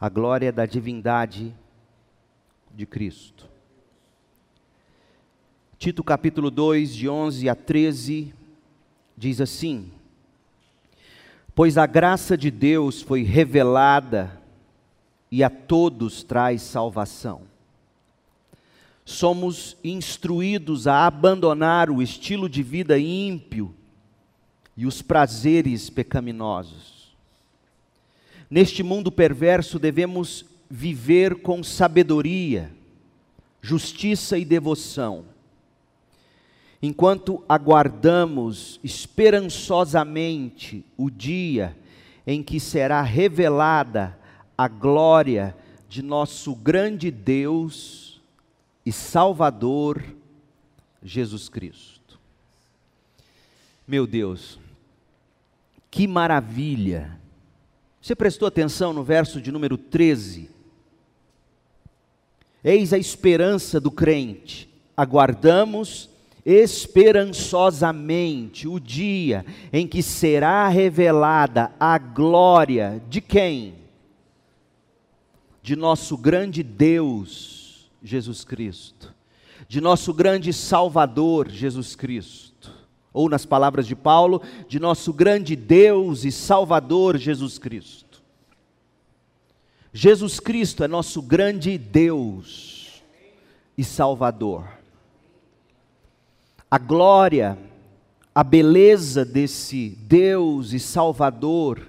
[0.00, 1.54] a glória da divindade
[2.74, 3.48] de Cristo.
[5.78, 8.34] Tito capítulo 2, de 11 a 13,
[9.16, 9.90] diz assim:
[11.54, 14.40] Pois a graça de Deus foi revelada
[15.30, 17.42] e a todos traz salvação.
[19.04, 23.74] Somos instruídos a abandonar o estilo de vida ímpio
[24.76, 26.93] e os prazeres pecaminosos.
[28.54, 32.70] Neste mundo perverso devemos viver com sabedoria,
[33.60, 35.24] justiça e devoção
[36.80, 41.76] enquanto aguardamos esperançosamente o dia
[42.24, 44.16] em que será revelada
[44.56, 45.56] a glória
[45.88, 48.22] de nosso grande Deus
[48.86, 50.00] e Salvador
[51.02, 52.20] Jesus Cristo.
[53.84, 54.60] Meu Deus,
[55.90, 57.23] que maravilha!
[58.04, 60.50] Você prestou atenção no verso de número 13?
[62.62, 66.10] Eis a esperança do crente, aguardamos
[66.44, 73.76] esperançosamente o dia em que será revelada a glória de quem?
[75.62, 79.14] De nosso grande Deus, Jesus Cristo,
[79.66, 82.54] de nosso grande Salvador, Jesus Cristo,
[83.14, 88.03] ou nas palavras de Paulo, de nosso grande Deus e Salvador, Jesus Cristo.
[89.94, 93.02] Jesus Cristo é nosso grande Deus
[93.78, 94.84] e Salvador
[96.74, 97.56] a glória,
[98.34, 101.88] a beleza desse Deus e Salvador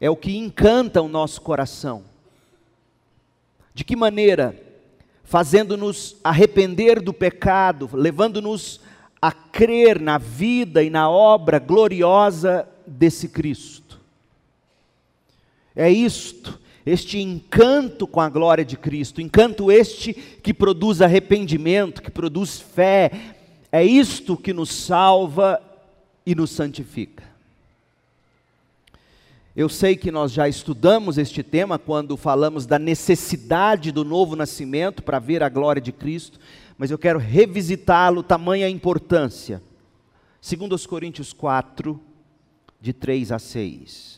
[0.00, 2.04] é o que encanta o nosso coração.
[3.74, 4.58] De que maneira?
[5.22, 8.80] Fazendo-nos arrepender do pecado, levando-nos
[9.20, 14.00] a crer na vida e na obra gloriosa desse Cristo.
[15.76, 22.10] É isto, este encanto com a glória de Cristo, encanto este que produz arrependimento, que
[22.10, 23.10] produz fé,
[23.70, 25.60] é isto que nos salva
[26.24, 27.24] e nos santifica.
[29.54, 35.02] Eu sei que nós já estudamos este tema quando falamos da necessidade do novo nascimento
[35.02, 36.38] para ver a glória de Cristo,
[36.78, 39.60] mas eu quero revisitá-lo, tamanha importância.
[40.40, 42.00] Segundo os Coríntios 4,
[42.80, 44.17] de 3 a 6.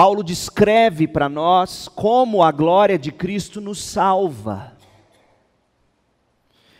[0.00, 4.74] Paulo descreve para nós como a glória de Cristo nos salva.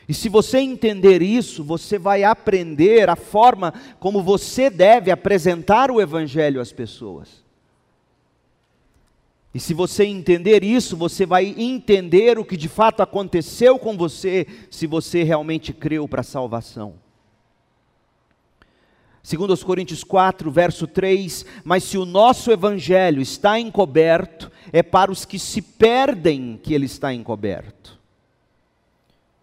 [0.08, 6.00] E se você entender isso, você vai aprender a forma como você deve apresentar o
[6.00, 7.44] Evangelho às pessoas.
[9.52, 14.46] E se você entender isso, você vai entender o que de fato aconteceu com você,
[14.70, 16.94] se você realmente creu para a salvação.
[19.22, 25.12] Segundo os Coríntios 4, verso 3, mas se o nosso evangelho está encoberto, é para
[25.12, 28.00] os que se perdem que ele está encoberto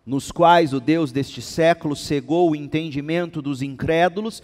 [0.08, 4.42] nos quais o Deus deste século cegou o entendimento dos incrédulos,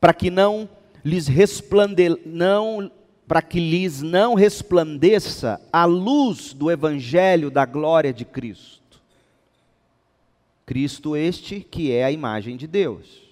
[0.00, 0.68] para que não
[1.04, 2.88] lhes resplande, não
[3.26, 9.02] para que lhes não resplandeça a luz do evangelho da glória de Cristo.
[10.64, 13.31] Cristo este que é a imagem de Deus.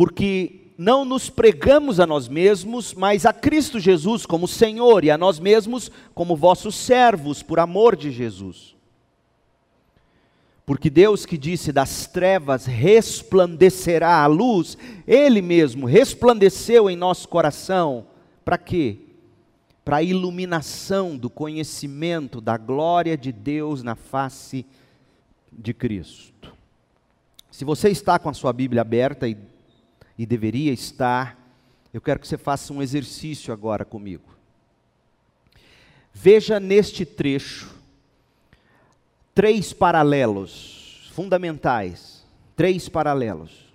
[0.00, 5.18] Porque não nos pregamos a nós mesmos, mas a Cristo Jesus como Senhor e a
[5.18, 8.80] nós mesmos como vossos servos por amor de Jesus
[10.70, 18.06] porque Deus que disse das trevas resplandecerá a luz, Ele mesmo resplandeceu em nosso coração.
[18.44, 18.98] Para quê?
[19.84, 24.64] Para a iluminação do conhecimento da glória de Deus na face
[25.50, 26.54] de Cristo.
[27.50, 29.36] Se você está com a sua Bíblia aberta e,
[30.20, 31.34] e deveria estar,
[31.94, 34.28] eu quero que você faça um exercício agora comigo.
[36.12, 37.74] Veja neste trecho
[39.34, 42.22] três paralelos fundamentais.
[42.54, 43.72] Três paralelos.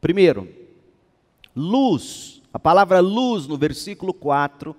[0.00, 0.52] Primeiro,
[1.54, 2.42] luz.
[2.52, 4.74] A palavra luz no versículo 4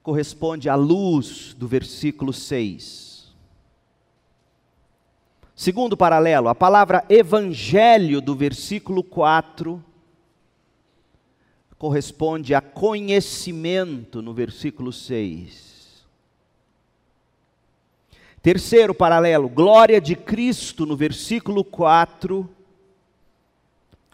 [0.00, 3.13] corresponde à luz do versículo 6.
[5.54, 9.82] Segundo paralelo, a palavra evangelho do versículo 4
[11.78, 16.04] corresponde a conhecimento no versículo 6.
[18.42, 22.50] Terceiro paralelo, glória de Cristo no versículo 4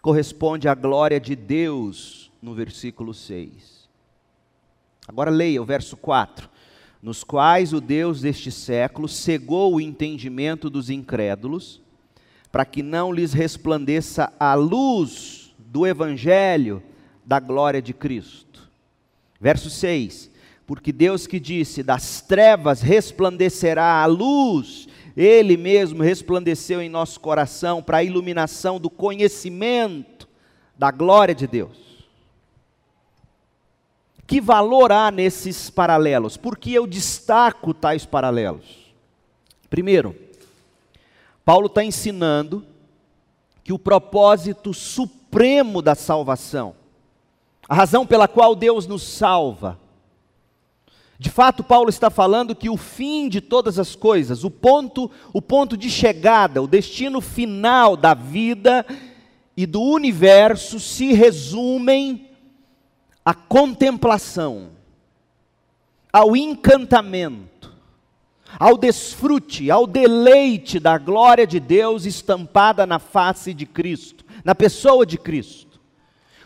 [0.01, 3.89] corresponde à glória de Deus no versículo 6.
[5.07, 6.49] Agora leia o verso 4.
[7.01, 11.81] Nos quais o Deus deste século cegou o entendimento dos incrédulos,
[12.51, 16.83] para que não lhes resplandeça a luz do evangelho
[17.25, 18.69] da glória de Cristo.
[19.39, 20.31] Verso 6
[20.71, 24.87] porque Deus que disse: das trevas resplandecerá a luz,
[25.17, 30.29] Ele mesmo resplandeceu em nosso coração para a iluminação do conhecimento
[30.77, 31.90] da glória de Deus.
[34.31, 36.37] Que valor há nesses paralelos?
[36.37, 38.93] Por que eu destaco tais paralelos?
[39.69, 40.15] Primeiro,
[41.43, 42.65] Paulo está ensinando
[43.61, 46.73] que o propósito supremo da salvação,
[47.67, 49.77] a razão pela qual Deus nos salva,
[51.19, 55.41] de fato, Paulo está falando que o fim de todas as coisas, o ponto, o
[55.41, 58.85] ponto de chegada, o destino final da vida
[59.57, 62.30] e do universo se resumem
[63.23, 64.69] à contemplação,
[66.11, 67.71] ao encantamento,
[68.59, 75.05] ao desfrute, ao deleite da glória de Deus estampada na face de Cristo, na pessoa
[75.05, 75.71] de Cristo.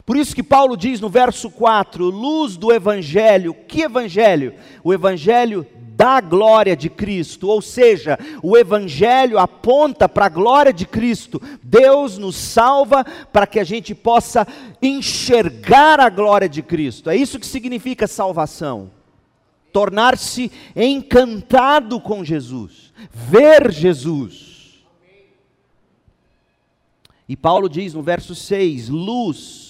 [0.06, 3.56] Por isso que Paulo diz no verso 4: luz do Evangelho.
[3.68, 4.54] Que Evangelho?
[4.84, 10.86] O Evangelho da glória de Cristo, ou seja, o Evangelho aponta para a glória de
[10.86, 11.42] Cristo.
[11.64, 14.46] Deus nos salva para que a gente possa
[14.82, 17.10] enxergar a glória de Cristo.
[17.10, 18.92] É isso que significa salvação.
[19.72, 24.84] Tornar-se encantado com Jesus, ver Jesus.
[27.28, 29.65] E Paulo diz no verso 6: luz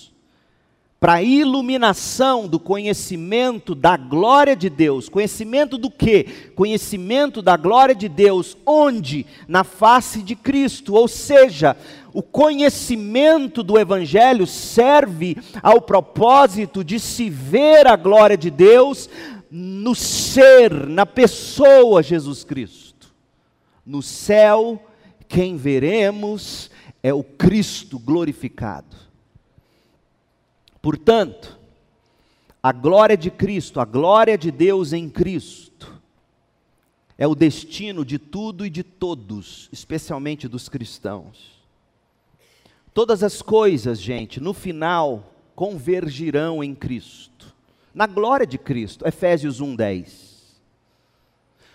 [1.00, 5.10] para a iluminação do conhecimento da glória de Deus.
[5.10, 6.24] Conhecimento do que?
[6.56, 9.26] Conhecimento da glória de Deus, onde?
[9.48, 11.76] Na face de Cristo, ou seja,
[12.14, 19.10] o conhecimento do Evangelho serve ao propósito de se ver a glória de Deus
[19.52, 23.14] no ser, na pessoa Jesus Cristo.
[23.86, 24.82] No céu,
[25.28, 26.72] quem veremos
[27.04, 29.05] é o Cristo glorificado.
[30.86, 31.58] Portanto,
[32.62, 36.00] a glória de Cristo, a glória de Deus em Cristo,
[37.18, 41.60] é o destino de tudo e de todos, especialmente dos cristãos.
[42.94, 47.52] Todas as coisas, gente, no final, convergirão em Cristo,
[47.92, 49.08] na glória de Cristo.
[49.08, 50.36] Efésios 1:10.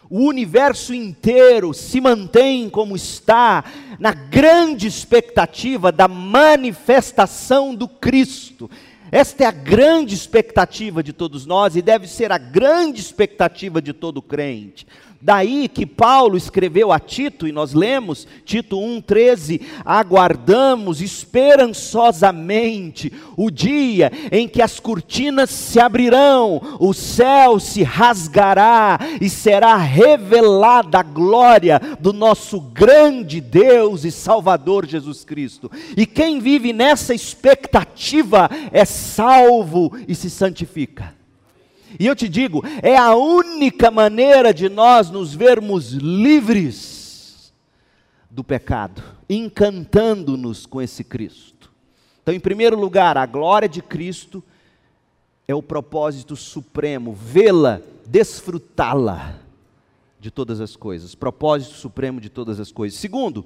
[0.09, 3.65] O universo inteiro se mantém como está,
[3.99, 8.71] na grande expectativa da manifestação do Cristo.
[9.13, 13.93] Esta é a grande expectativa de todos nós e deve ser a grande expectativa de
[13.93, 14.87] todo crente.
[15.23, 24.11] Daí que Paulo escreveu a Tito, e nós lemos, Tito 1,13: aguardamos esperançosamente o dia
[24.33, 31.79] em que as cortinas se abrirão, o céu se rasgará e será revelada a glória
[32.01, 35.71] do nosso grande Deus e Salvador Jesus Cristo.
[35.99, 41.20] E quem vive nessa expectativa é salvo e se santifica.
[41.99, 47.53] E eu te digo, é a única maneira de nós nos vermos livres
[48.31, 51.73] do pecado, encantando-nos com esse Cristo.
[52.23, 54.43] Então, em primeiro lugar, a glória de Cristo
[55.49, 59.41] é o propósito supremo, vê-la, desfrutá-la
[60.21, 62.99] de todas as coisas, propósito supremo de todas as coisas.
[63.01, 63.45] Segundo,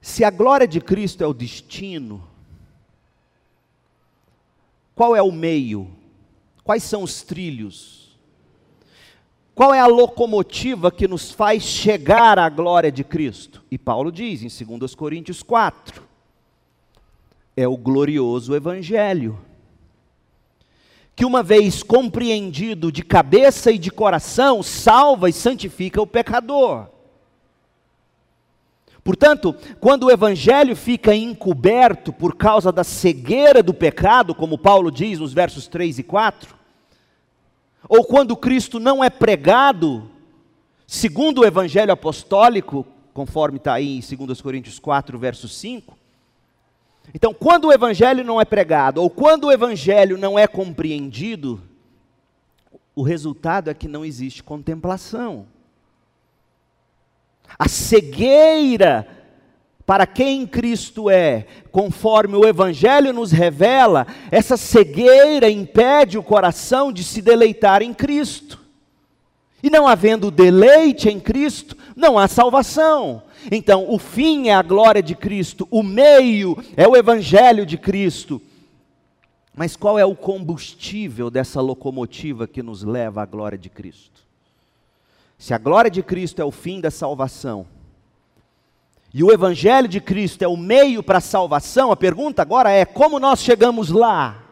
[0.00, 2.26] se a glória de Cristo é o destino,
[4.94, 5.90] qual é o meio?
[6.70, 8.16] Quais são os trilhos?
[9.56, 13.64] Qual é a locomotiva que nos faz chegar à glória de Cristo?
[13.68, 16.00] E Paulo diz em 2 Coríntios 4:
[17.56, 19.36] é o glorioso Evangelho,
[21.16, 26.86] que uma vez compreendido de cabeça e de coração, salva e santifica o pecador.
[29.02, 35.18] Portanto, quando o evangelho fica encoberto por causa da cegueira do pecado, como Paulo diz
[35.18, 36.59] nos versos 3 e 4,
[37.90, 40.08] ou quando Cristo não é pregado,
[40.86, 45.98] segundo o evangelho apostólico, conforme está aí em 2 Coríntios 4, verso 5.
[47.12, 51.60] Então, quando o evangelho não é pregado, ou quando o evangelho não é compreendido,
[52.94, 55.48] o resultado é que não existe contemplação.
[57.58, 59.19] A cegueira
[59.90, 67.02] para quem Cristo é, conforme o Evangelho nos revela, essa cegueira impede o coração de
[67.02, 68.60] se deleitar em Cristo.
[69.60, 73.24] E não havendo deleite em Cristo, não há salvação.
[73.50, 78.40] Então, o fim é a glória de Cristo, o meio é o Evangelho de Cristo.
[79.56, 84.22] Mas qual é o combustível dessa locomotiva que nos leva à glória de Cristo?
[85.36, 87.66] Se a glória de Cristo é o fim da salvação,
[89.12, 92.84] e o Evangelho de Cristo é o meio para a salvação, a pergunta agora é:
[92.84, 94.44] como nós chegamos lá?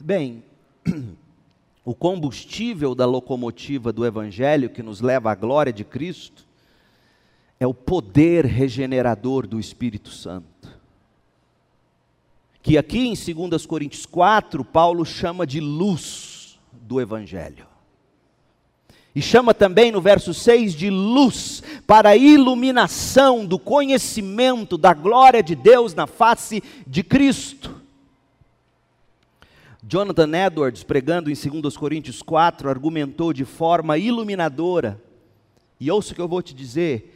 [0.00, 0.44] Bem,
[1.84, 6.46] o combustível da locomotiva do Evangelho que nos leva à glória de Cristo
[7.58, 10.46] é o poder regenerador do Espírito Santo.
[12.62, 17.67] Que aqui em 2 Coríntios 4, Paulo chama de luz do Evangelho.
[19.14, 25.42] E chama também no verso 6 de luz para a iluminação do conhecimento da glória
[25.42, 27.78] de Deus na face de Cristo.
[29.88, 35.00] Jonathan Edwards, pregando em 2 Coríntios 4, argumentou de forma iluminadora.
[35.80, 37.14] E ouça o que eu vou te dizer,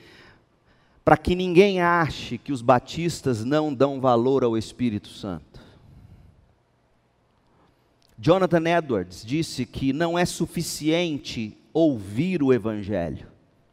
[1.05, 5.61] para que ninguém ache que os batistas não dão valor ao Espírito Santo.
[8.19, 13.27] Jonathan Edwards disse que não é suficiente ouvir o Evangelho,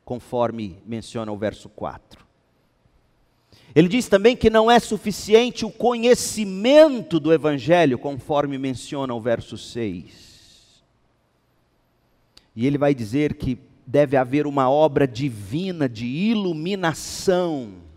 [0.05, 2.25] conforme menciona o verso 4.
[3.75, 9.57] Ele diz também que não é suficiente o conhecimento do Evangelho, conforme menciona o verso
[9.57, 10.83] 6.
[12.55, 17.88] E ele vai dizer que deve haver uma obra divina de iluminação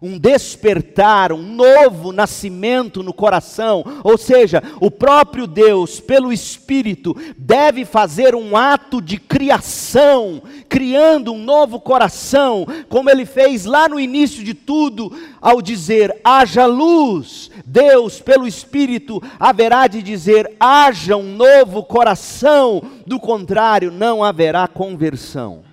[0.00, 7.86] um despertar, um novo nascimento no coração, ou seja, o próprio Deus, pelo Espírito, deve
[7.86, 14.44] fazer um ato de criação, criando um novo coração, como ele fez lá no início
[14.44, 15.10] de tudo,
[15.40, 23.18] ao dizer: haja luz, Deus, pelo Espírito, haverá de dizer: haja um novo coração, do
[23.18, 25.65] contrário, não haverá conversão.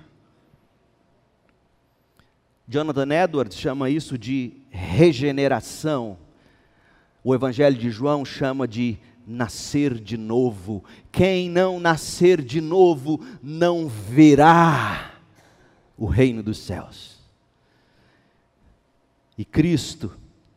[2.68, 6.18] Jonathan Edwards chama isso de regeneração.
[7.24, 10.84] O Evangelho de João chama de nascer de novo.
[11.12, 15.14] Quem não nascer de novo não verá
[15.98, 17.18] o reino dos céus.
[19.38, 20.12] E Cristo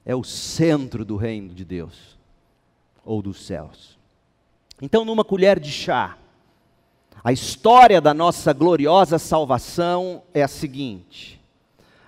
[0.04, 2.16] é o centro do reino de Deus
[3.04, 3.96] ou dos céus.
[4.80, 6.18] Então, numa colher de chá,
[7.24, 11.35] a história da nossa gloriosa salvação é a seguinte: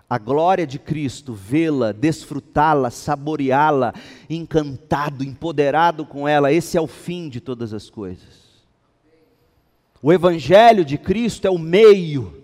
[0.09, 3.93] a glória de Cristo, vê-la, desfrutá-la, saboreá-la,
[4.29, 8.49] encantado, empoderado com ela, esse é o fim de todas as coisas.
[10.03, 12.39] O Evangelho de Cristo é o meio,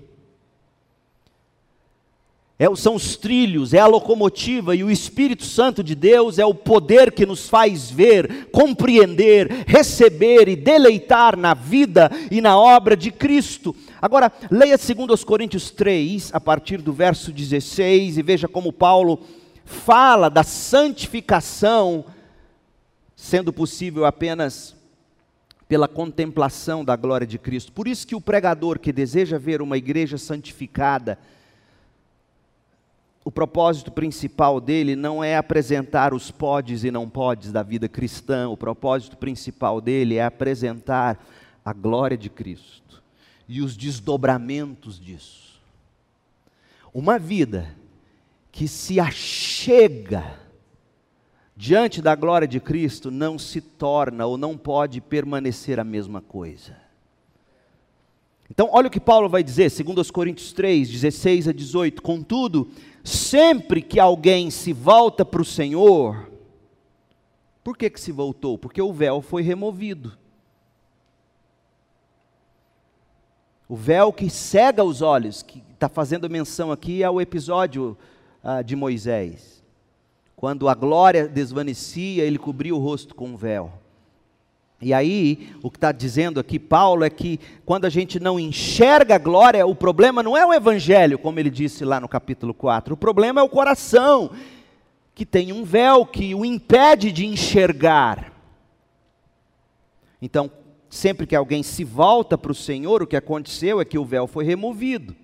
[2.57, 6.55] é, são os trilhos, é a locomotiva, e o Espírito Santo de Deus é o
[6.55, 13.11] poder que nos faz ver, compreender, receber e deleitar na vida e na obra de
[13.11, 13.75] Cristo.
[14.05, 19.19] Agora, leia 2 Coríntios 3, a partir do verso 16, e veja como Paulo
[19.65, 22.05] fala da santificação,
[23.17, 24.77] sendo possível apenas
[25.67, 27.73] pela contemplação da glória de Cristo.
[27.73, 31.19] Por isso que o pregador que deseja ver uma igreja santificada,
[33.25, 38.51] o propósito principal dele não é apresentar os podes e não podes da vida cristã,
[38.51, 41.19] o propósito principal dele é apresentar
[41.65, 42.84] a glória de Cristo
[43.49, 45.61] e os desdobramentos disso.
[46.93, 47.75] Uma vida
[48.51, 50.39] que se achega
[51.57, 56.77] diante da glória de Cristo não se torna ou não pode permanecer a mesma coisa.
[58.51, 62.03] Então, olha o que Paulo vai dizer, segundo os Coríntios 3, 16 a 18.
[62.03, 62.71] Contudo,
[63.03, 66.31] sempre que alguém se volta para o Senhor,
[67.63, 68.59] por que, que se voltou?
[68.59, 70.17] Porque o véu foi removido.
[73.75, 77.99] O véu que cega os olhos, que está fazendo menção aqui ao episódio
[78.41, 79.65] ah, de Moisés.
[80.37, 83.73] Quando a glória desvanecia, ele cobria o rosto com um véu.
[84.81, 89.17] E aí, o que está dizendo aqui Paulo é que quando a gente não enxerga
[89.17, 92.95] a glória, o problema não é o evangelho, como ele disse lá no capítulo 4,
[92.95, 94.31] o problema é o coração,
[95.17, 98.33] que tem um véu que o impede de enxergar.
[100.23, 100.49] Então,
[100.95, 104.27] sempre que alguém se volta para o Senhor, o que aconteceu é que o véu
[104.27, 105.15] foi removido.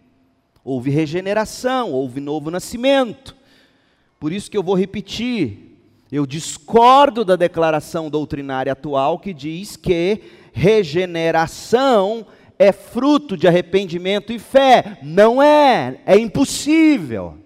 [0.65, 3.37] Houve regeneração, houve novo nascimento.
[4.19, 5.79] Por isso que eu vou repetir.
[6.11, 10.21] Eu discordo da declaração doutrinária atual que diz que
[10.53, 12.27] regeneração
[12.59, 14.99] é fruto de arrependimento e fé.
[15.03, 17.39] Não é, é impossível.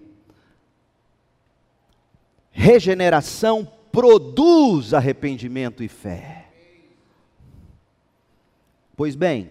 [2.51, 6.34] Regeneração produz arrependimento e fé.
[8.95, 9.49] Pois bem,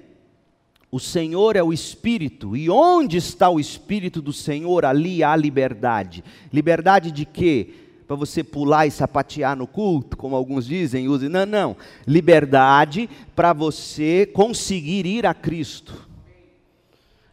[0.91, 6.23] o Senhor é o Espírito, e onde está o Espírito do Senhor, ali há liberdade.
[6.53, 7.75] Liberdade de quê?
[8.07, 11.29] Para você pular e sapatear no culto, como alguns dizem, use.
[11.29, 11.77] Não, não.
[12.07, 16.09] Liberdade para você conseguir ir a Cristo.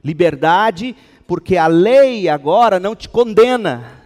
[0.04, 0.96] Liberdade
[1.28, 4.02] porque a lei agora não te condena.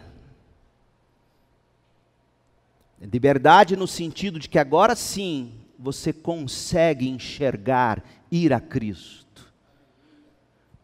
[3.01, 9.45] Liberdade no sentido de que agora sim você consegue enxergar ir a Cristo.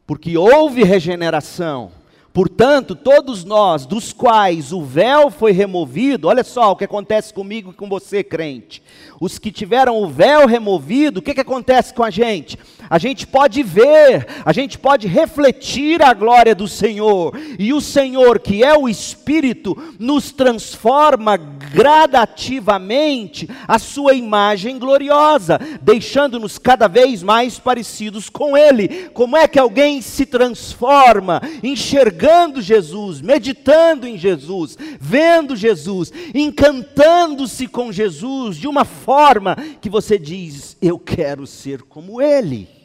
[0.05, 1.91] Porque houve regeneração
[2.33, 7.71] Portanto, todos nós, dos quais o véu foi removido, olha só o que acontece comigo
[7.71, 8.81] e com você, crente.
[9.19, 12.57] Os que tiveram o véu removido, o que, que acontece com a gente?
[12.91, 18.37] A gente pode ver, a gente pode refletir a glória do Senhor, e o Senhor,
[18.37, 27.57] que é o Espírito, nos transforma gradativamente a sua imagem gloriosa, deixando-nos cada vez mais
[27.57, 29.09] parecidos com Ele.
[29.13, 32.61] Como é que alguém se transforma, enxergando?
[32.61, 40.75] Jesus, meditando em Jesus, vendo Jesus, encantando-se com Jesus de uma forma que você diz:
[40.81, 42.80] Eu quero ser como Ele.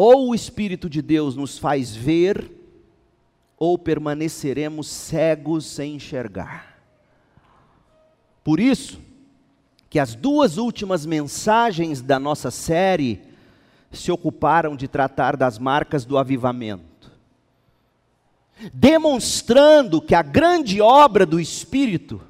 [0.00, 2.52] Ou o Espírito de Deus nos faz ver,
[3.58, 6.78] ou permaneceremos cegos sem enxergar.
[8.44, 9.00] Por isso,
[9.90, 13.20] que as duas últimas mensagens da nossa série
[13.90, 17.10] se ocuparam de tratar das marcas do avivamento,
[18.72, 22.20] demonstrando que a grande obra do Espírito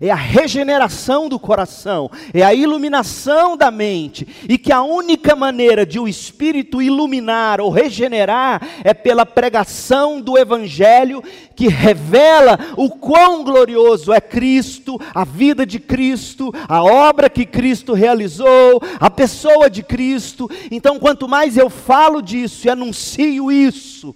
[0.00, 5.86] é a regeneração do coração, é a iluminação da mente, e que a única maneira
[5.86, 11.22] de o Espírito iluminar ou regenerar é pela pregação do Evangelho,
[11.54, 17.94] que revela o quão glorioso é Cristo, a vida de Cristo, a obra que Cristo
[17.94, 20.50] realizou, a pessoa de Cristo.
[20.70, 24.14] Então, quanto mais eu falo disso e anuncio isso,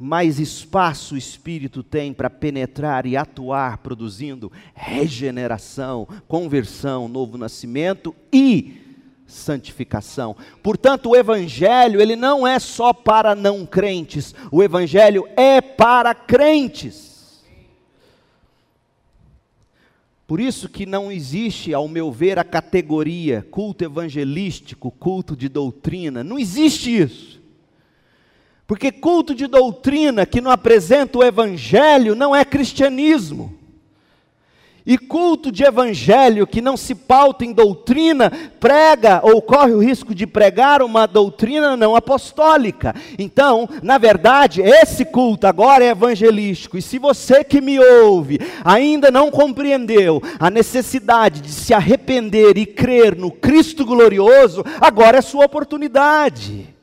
[0.00, 8.80] mais espaço o Espírito tem para penetrar e atuar, produzindo regeneração, conversão, novo nascimento e
[9.26, 10.34] santificação.
[10.62, 17.44] Portanto, o evangelho, ele não é só para não crentes, o evangelho é para crentes.
[20.26, 26.24] Por isso que não existe, ao meu ver, a categoria culto evangelístico, culto de doutrina,
[26.24, 27.29] não existe isso.
[28.70, 33.52] Porque culto de doutrina que não apresenta o evangelho não é cristianismo.
[34.86, 38.30] E culto de evangelho que não se pauta em doutrina,
[38.60, 42.94] prega ou corre o risco de pregar uma doutrina não apostólica.
[43.18, 46.78] Então, na verdade, esse culto agora é evangelístico.
[46.78, 52.64] E se você que me ouve ainda não compreendeu a necessidade de se arrepender e
[52.64, 56.78] crer no Cristo glorioso, agora é sua oportunidade.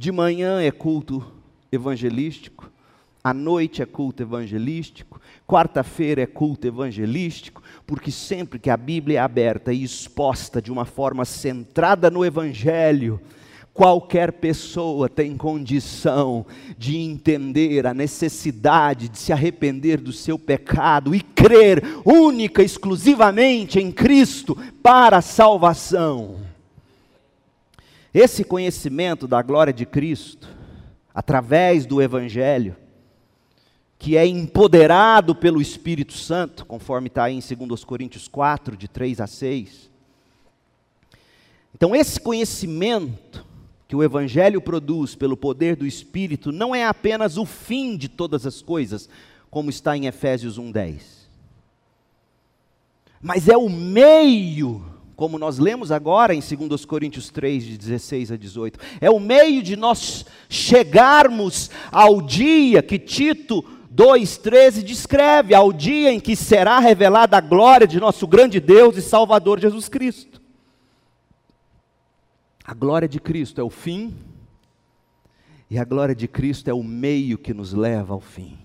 [0.00, 1.22] De manhã é culto
[1.70, 2.72] evangelístico,
[3.22, 9.22] à noite é culto evangelístico, quarta-feira é culto evangelístico, porque sempre que a Bíblia é
[9.22, 13.20] aberta e exposta de uma forma centrada no Evangelho,
[13.74, 16.46] qualquer pessoa tem condição
[16.78, 23.92] de entender a necessidade de se arrepender do seu pecado e crer única, exclusivamente em
[23.92, 26.49] Cristo para a salvação.
[28.12, 30.48] Esse conhecimento da glória de Cristo,
[31.14, 32.76] através do Evangelho,
[33.98, 39.20] que é empoderado pelo Espírito Santo, conforme está aí em 2 Coríntios 4, de 3
[39.20, 39.90] a 6.
[41.74, 43.46] Então, esse conhecimento
[43.86, 48.46] que o Evangelho produz pelo poder do Espírito não é apenas o fim de todas
[48.46, 49.08] as coisas,
[49.50, 51.02] como está em Efésios 1,10,
[53.20, 54.89] mas é o meio
[55.20, 58.80] como nós lemos agora em 2 Coríntios 3, de 16 a 18.
[59.02, 63.62] É o meio de nós chegarmos ao dia que Tito
[63.94, 69.02] 2,13 descreve, ao dia em que será revelada a glória de nosso grande Deus e
[69.02, 70.40] Salvador Jesus Cristo.
[72.64, 74.14] A glória de Cristo é o fim,
[75.68, 78.56] e a glória de Cristo é o meio que nos leva ao fim.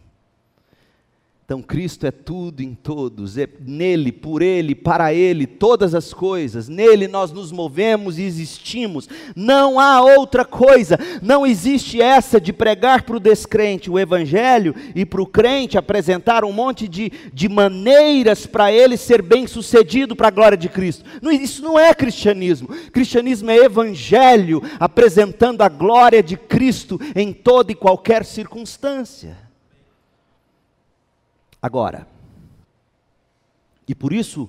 [1.45, 6.67] Então, Cristo é tudo em todos, é nele, por ele, para ele, todas as coisas,
[6.67, 13.03] nele nós nos movemos e existimos, não há outra coisa, não existe essa de pregar
[13.03, 18.47] para o descrente o Evangelho e para o crente apresentar um monte de, de maneiras
[18.47, 21.05] para ele ser bem sucedido para a glória de Cristo.
[21.21, 27.71] Não, isso não é cristianismo, cristianismo é Evangelho apresentando a glória de Cristo em toda
[27.71, 29.44] e qualquer circunstância.
[31.65, 32.07] Agora,
[33.87, 34.47] e por isso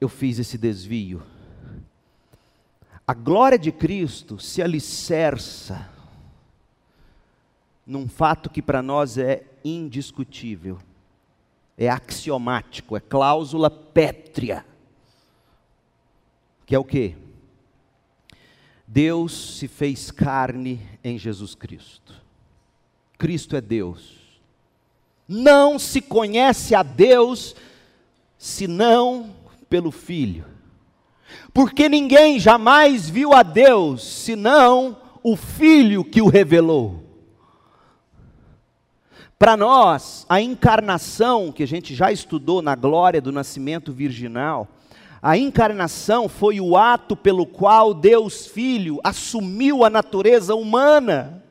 [0.00, 1.22] eu fiz esse desvio.
[3.06, 5.86] A glória de Cristo se alicerça
[7.86, 10.78] num fato que para nós é indiscutível,
[11.76, 14.64] é axiomático, é cláusula pétrea.
[16.64, 17.14] Que é o que?
[18.86, 22.14] Deus se fez carne em Jesus Cristo.
[23.18, 24.23] Cristo é Deus.
[25.28, 27.56] Não se conhece a Deus
[28.36, 29.30] senão
[29.68, 30.44] pelo Filho.
[31.52, 37.02] Porque ninguém jamais viu a Deus senão o Filho que o revelou.
[39.38, 44.68] Para nós, a encarnação, que a gente já estudou na glória do nascimento virginal,
[45.20, 51.43] a encarnação foi o ato pelo qual Deus Filho assumiu a natureza humana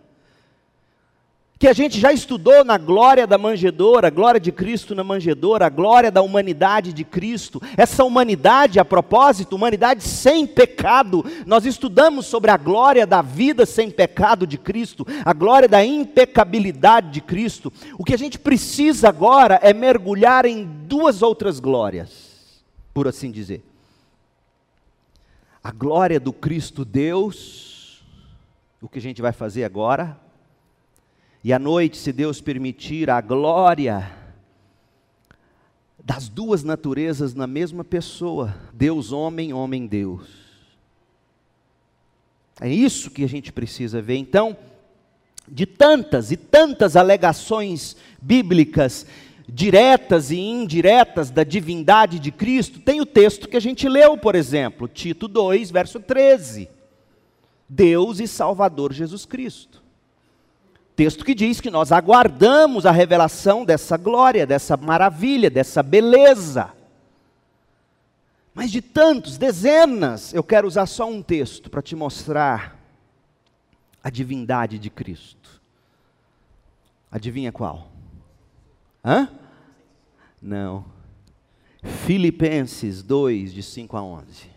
[1.63, 5.65] que a gente já estudou na glória da manjedoura, a glória de Cristo na manjedoura,
[5.65, 7.61] a glória da humanidade de Cristo.
[7.77, 11.23] Essa humanidade, a propósito, humanidade sem pecado.
[11.45, 17.11] Nós estudamos sobre a glória da vida sem pecado de Cristo, a glória da impecabilidade
[17.11, 17.71] de Cristo.
[17.97, 22.61] O que a gente precisa agora é mergulhar em duas outras glórias,
[22.93, 23.63] por assim dizer.
[25.63, 28.03] A glória do Cristo Deus,
[28.81, 30.21] o que a gente vai fazer agora,
[31.43, 34.09] e à noite, se Deus permitir, a glória
[36.01, 40.27] das duas naturezas na mesma pessoa, Deus homem, homem Deus.
[42.61, 44.15] É isso que a gente precisa ver.
[44.15, 44.55] Então,
[45.45, 49.05] de tantas e tantas alegações bíblicas,
[49.45, 54.33] diretas e indiretas da divindade de Cristo, tem o texto que a gente leu, por
[54.33, 56.69] exemplo, Tito 2, verso 13.
[57.67, 59.82] Deus e Salvador Jesus Cristo.
[60.95, 66.71] Texto que diz que nós aguardamos a revelação dessa glória, dessa maravilha, dessa beleza.
[68.53, 72.79] Mas de tantos, dezenas, eu quero usar só um texto para te mostrar
[74.03, 75.61] a divindade de Cristo.
[77.11, 77.87] Adivinha qual?
[79.03, 79.29] Hã?
[80.41, 80.85] Não.
[82.05, 84.52] Filipenses 2, de 5 a 11.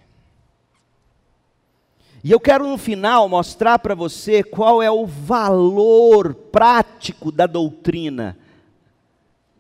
[2.24, 8.37] E eu quero no final mostrar para você qual é o valor prático da doutrina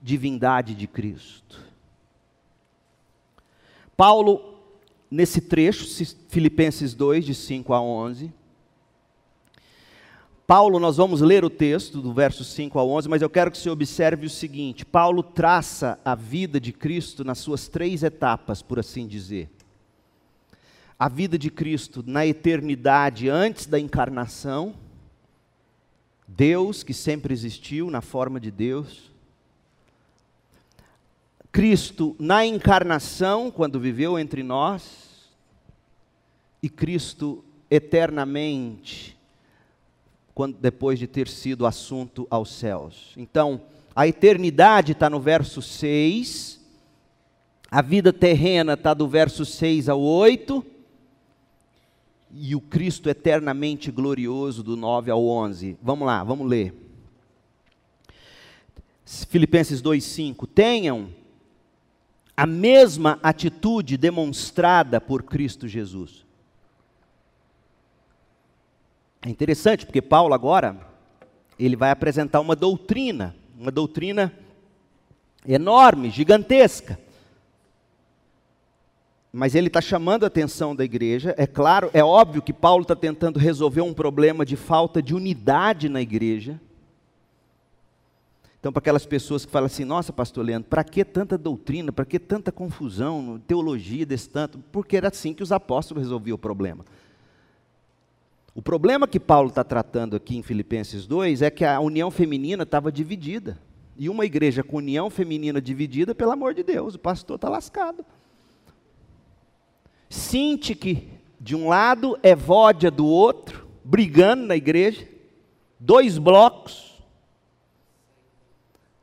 [0.02, 1.60] divindade de Cristo.
[3.96, 4.58] Paulo,
[5.10, 5.86] nesse trecho,
[6.28, 8.32] Filipenses 2, de 5 a 11,
[10.46, 13.58] Paulo, nós vamos ler o texto do verso 5 a 11, mas eu quero que
[13.58, 18.78] você observe o seguinte: Paulo traça a vida de Cristo nas suas três etapas, por
[18.78, 19.50] assim dizer
[20.98, 24.74] a vida de Cristo na eternidade antes da encarnação,
[26.26, 29.10] Deus que sempre existiu na forma de Deus,
[31.52, 35.30] Cristo na encarnação, quando viveu entre nós,
[36.62, 39.16] e Cristo eternamente,
[40.34, 43.12] quando, depois de ter sido assunto aos céus.
[43.16, 43.62] Então,
[43.94, 46.60] a eternidade está no verso 6,
[47.70, 50.75] a vida terrena está do verso 6 ao 8,
[52.38, 55.78] e o Cristo eternamente glorioso do 9 ao 11.
[55.82, 56.74] Vamos lá, vamos ler.
[59.28, 61.08] Filipenses 2:5 Tenham
[62.36, 66.26] a mesma atitude demonstrada por Cristo Jesus.
[69.22, 70.78] É interessante porque Paulo agora
[71.58, 74.32] ele vai apresentar uma doutrina, uma doutrina
[75.46, 77.05] enorme, gigantesca
[79.36, 81.34] mas ele está chamando a atenção da igreja.
[81.36, 85.90] É claro, é óbvio que Paulo está tentando resolver um problema de falta de unidade
[85.90, 86.58] na igreja.
[88.58, 92.06] Então, para aquelas pessoas que falam assim: nossa, pastor Leandro, para que tanta doutrina, para
[92.06, 94.58] que tanta confusão, teologia desse tanto?
[94.72, 96.82] Porque era assim que os apóstolos resolviam o problema.
[98.54, 102.62] O problema que Paulo está tratando aqui em Filipenses 2 é que a união feminina
[102.62, 103.58] estava dividida.
[103.98, 108.02] E uma igreja com união feminina dividida, pelo amor de Deus, o pastor está lascado.
[110.08, 111.08] Sintique
[111.40, 115.06] de um lado, Evódia do outro, brigando na igreja,
[115.78, 116.96] dois blocos,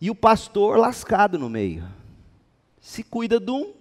[0.01, 1.85] e o pastor lascado no meio.
[2.81, 3.71] Se cuida de um,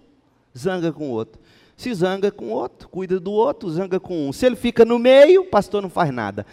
[0.57, 1.41] zanga com o outro.
[1.75, 4.31] Se zanga com o outro, cuida do outro, zanga com um.
[4.31, 6.45] Se ele fica no meio, o pastor não faz nada.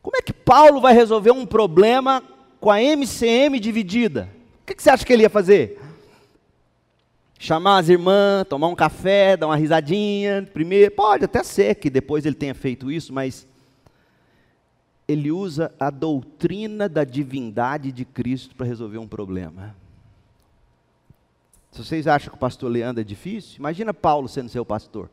[0.00, 2.22] Como é que Paulo vai resolver um problema
[2.58, 4.30] com a MCM dividida?
[4.62, 5.78] O que você acha que ele ia fazer?
[7.38, 12.24] Chamar as irmãs, tomar um café, dar uma risadinha, primeiro, pode até ser que depois
[12.24, 13.46] ele tenha feito isso, mas
[15.08, 19.74] ele usa a doutrina da divindade de Cristo para resolver um problema.
[21.70, 25.10] Se vocês acham que o pastor Leandro é difícil, imagina Paulo sendo seu pastor.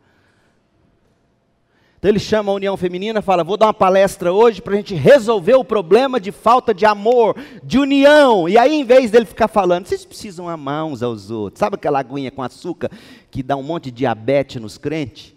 [2.03, 4.93] Então ele chama a união feminina, fala: vou dar uma palestra hoje para a gente
[4.93, 8.49] resolver o problema de falta de amor, de união.
[8.49, 11.59] E aí, em vez dele ficar falando, vocês precisam amar uns aos outros.
[11.59, 12.91] Sabe aquela aguinha com açúcar
[13.31, 15.33] que dá um monte de diabetes nos crentes?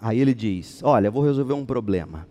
[0.00, 2.26] Aí ele diz: Olha, vou resolver um problema.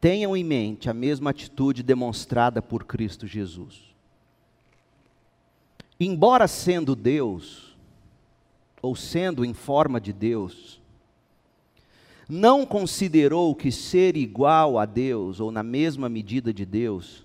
[0.00, 3.92] Tenham em mente a mesma atitude demonstrada por Cristo Jesus.
[5.98, 7.65] embora sendo Deus,
[8.86, 10.80] ou sendo em forma de Deus,
[12.28, 17.24] não considerou que ser igual a Deus, ou na mesma medida de Deus,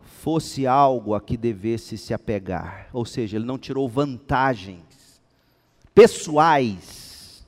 [0.00, 2.88] fosse algo a que devesse se apegar.
[2.92, 5.20] Ou seja, ele não tirou vantagens
[5.94, 7.46] pessoais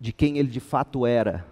[0.00, 1.44] de quem ele de fato era.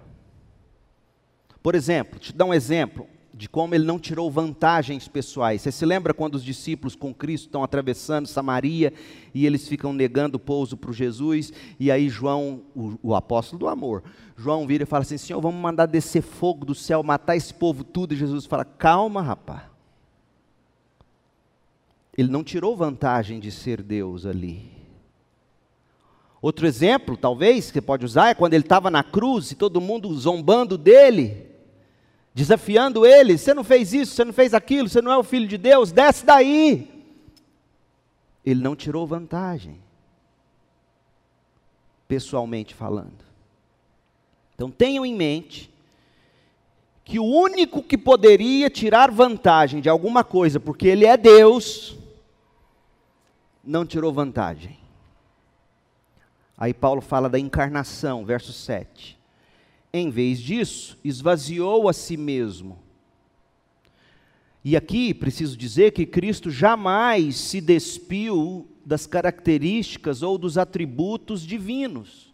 [1.63, 5.61] Por exemplo, te dar um exemplo de como ele não tirou vantagens pessoais.
[5.61, 8.95] Você se lembra quando os discípulos com Cristo estão atravessando Samaria
[9.35, 13.69] e eles ficam negando o pouso para Jesus, e aí João, o, o, apóstolo do
[13.69, 14.03] amor,
[14.39, 17.85] João vira e fala assim: Senhor, vamos mandar descer fogo do céu, matar esse povo
[17.85, 19.65] tudo, e Jesus fala: Calma, rapaz.
[22.17, 24.73] Ele não tirou vantagem de ser Deus ali.
[26.41, 29.79] Outro exemplo, talvez, que você pode usar, é quando ele estava na cruz e todo
[29.79, 31.56] mundo zombando dele
[32.37, 35.49] desafiando ele: você não fez isso, você não fez aquilo, você não é o filho
[35.49, 36.95] de Deus, desce daí.
[38.45, 39.81] Ele não tirou vantagem,
[42.07, 43.25] pessoalmente falando.
[44.55, 45.73] Então tenham em mente
[47.05, 51.97] que o único que poderia tirar vantagem de alguma coisa, porque ele é Deus,
[53.65, 54.79] não tirou vantagem.
[56.59, 59.16] Aí Paulo fala da encarnação, verso 7.
[59.97, 62.79] Em vez disso, esvaziou a si mesmo.
[64.63, 72.31] E aqui preciso dizer que Cristo jamais se despiu das características ou dos atributos divinos.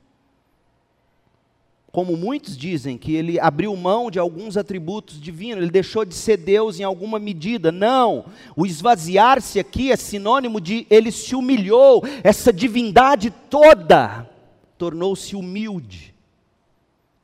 [1.92, 6.38] Como muitos dizem que ele abriu mão de alguns atributos divinos, ele deixou de ser
[6.38, 7.70] Deus em alguma medida.
[7.70, 8.24] Não,
[8.56, 14.28] o esvaziar-se aqui é sinônimo de ele se humilhou, essa divindade toda
[14.76, 16.11] tornou-se humilde.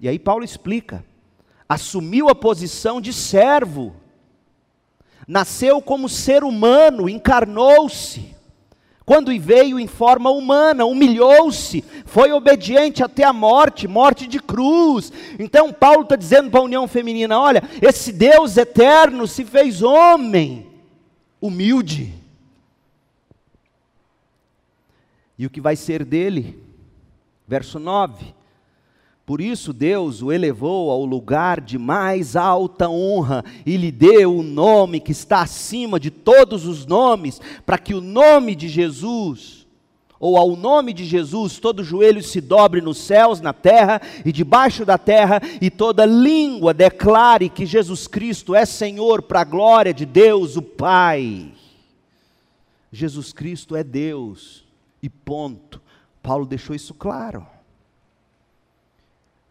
[0.00, 1.04] E aí Paulo explica:
[1.68, 3.94] assumiu a posição de servo,
[5.26, 8.36] nasceu como ser humano, encarnou-se.
[9.04, 15.10] Quando veio em forma humana, humilhou-se, foi obediente até a morte, morte de cruz.
[15.38, 20.66] Então, Paulo está dizendo para a união feminina: olha, esse Deus eterno se fez homem,
[21.40, 22.12] humilde.
[25.38, 26.62] E o que vai ser dele?
[27.46, 28.34] Verso 9:
[29.28, 34.42] por isso Deus o elevou ao lugar de mais alta honra e lhe deu o
[34.42, 39.66] nome que está acima de todos os nomes, para que o nome de Jesus,
[40.18, 44.82] ou ao nome de Jesus, todo joelho se dobre nos céus, na terra e debaixo
[44.86, 50.06] da terra, e toda língua declare que Jesus Cristo é Senhor, para a glória de
[50.06, 51.52] Deus, o Pai.
[52.90, 54.64] Jesus Cristo é Deus,
[55.02, 55.82] e ponto.
[56.22, 57.57] Paulo deixou isso claro.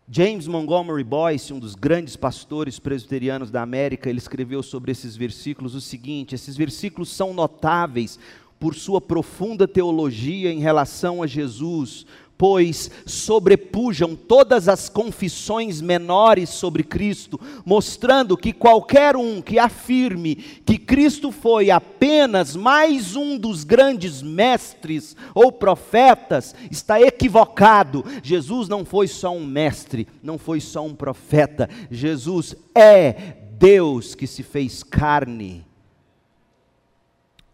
[0.09, 5.75] James Montgomery Boyce, um dos grandes pastores presbiterianos da América, ele escreveu sobre esses versículos
[5.75, 8.17] o seguinte: esses versículos são notáveis
[8.57, 12.05] por sua profunda teologia em relação a Jesus,
[12.37, 20.77] pois sobrepujam todas as confissões menores sobre Cristo, mostrando que qualquer um que afirme que
[20.77, 28.05] Cristo foi apenas mais um dos grandes mestres ou profetas está equivocado.
[28.21, 31.69] Jesus não foi só um mestre, não foi só um profeta.
[31.89, 35.66] Jesus é Deus que se fez carne.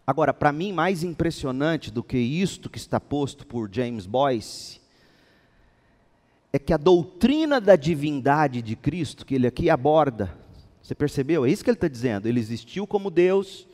[0.05, 4.81] Agora, para mim, mais impressionante do que isto que está posto por James Boyce,
[6.51, 10.37] é que a doutrina da divindade de Cristo, que ele aqui aborda,
[10.81, 11.45] você percebeu?
[11.45, 12.27] É isso que ele está dizendo.
[12.27, 13.65] Ele existiu como Deus,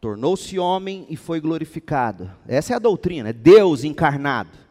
[0.00, 2.30] tornou-se homem e foi glorificado.
[2.48, 4.63] Essa é a doutrina, é Deus encarnado.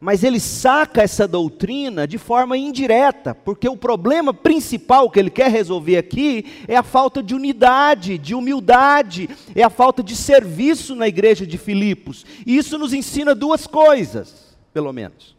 [0.00, 5.50] Mas ele saca essa doutrina de forma indireta, porque o problema principal que ele quer
[5.50, 11.08] resolver aqui é a falta de unidade, de humildade, é a falta de serviço na
[11.08, 12.24] igreja de Filipos.
[12.46, 15.36] E isso nos ensina duas coisas, pelo menos.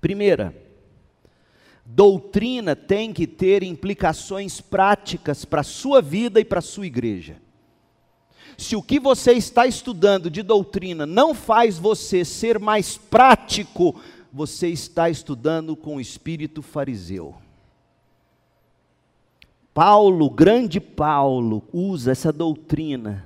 [0.00, 0.54] Primeira,
[1.84, 7.36] doutrina tem que ter implicações práticas para a sua vida e para a sua igreja.
[8.58, 13.94] Se o que você está estudando de doutrina não faz você ser mais prático,
[14.32, 17.36] você está estudando com o espírito fariseu.
[19.72, 23.24] Paulo, grande Paulo, usa essa doutrina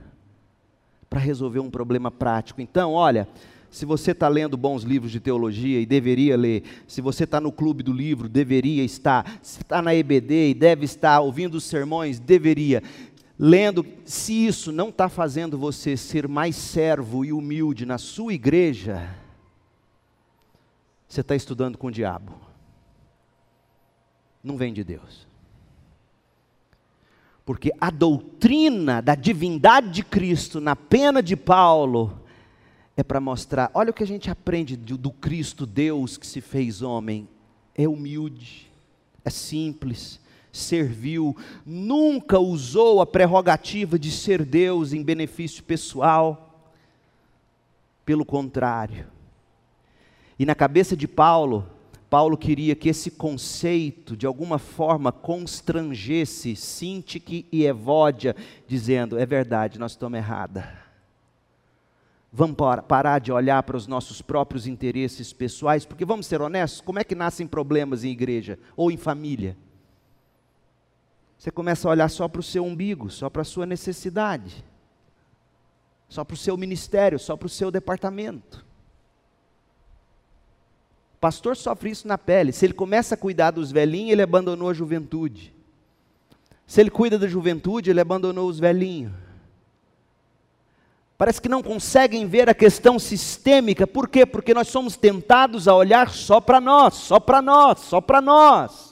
[1.09, 2.61] para resolver um problema prático.
[2.61, 3.27] Então, olha,
[3.71, 7.51] se você está lendo bons livros de teologia e deveria ler, se você está no
[7.51, 12.19] clube do livro, deveria estar, se está na EBD e deve estar ouvindo os sermões,
[12.19, 12.83] deveria
[13.45, 19.13] lendo, se isso não está fazendo você ser mais servo e humilde na sua igreja,
[21.09, 22.37] você está estudando com o diabo.
[24.45, 25.27] Não vem de Deus.
[27.45, 32.21] Porque a doutrina da divindade de Cristo na pena de Paulo
[32.97, 36.81] é para mostrar, olha o que a gente aprende do, Cristo Deus que se fez
[36.81, 37.29] homem.
[37.75, 38.71] É humilde,
[39.25, 40.21] é simples,
[40.53, 41.35] serviu,
[41.65, 46.71] nunca usou a prerrogativa de ser Deus em benefício pessoal.
[48.05, 49.07] Pelo contrário.
[50.39, 51.67] E na cabeça de Paulo,
[52.11, 58.37] Paulo queria que esse conceito, de alguma forma, constrangesse Sintique e Evódia,
[58.69, 60.63] dizendo: é verdade, nós estamos errados.
[62.31, 62.57] Vamos
[62.89, 67.05] parar de olhar para os nossos próprios interesses pessoais, porque vamos ser honestos: como é
[67.05, 69.57] que nascem problemas em igreja ou em família?
[71.43, 74.65] Você começa a olhar só para o seu umbigo, só para a sua necessidade,
[76.09, 78.65] só para o seu ministério, só para o seu departamento
[81.23, 82.51] pastor sofre isso na pele.
[82.51, 85.55] Se ele começa a cuidar dos velhinhos, ele abandonou a juventude.
[86.67, 89.13] Se ele cuida da juventude, ele abandonou os velhinhos.
[91.17, 93.87] Parece que não conseguem ver a questão sistêmica.
[93.87, 94.27] Por quê?
[94.27, 98.92] Porque nós somos tentados a olhar só para nós, só para nós, só para nós.